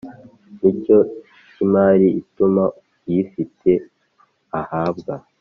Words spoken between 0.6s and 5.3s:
ikigo cy imari ituma uyifite ahabwa